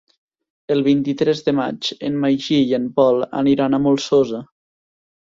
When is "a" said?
3.77-3.77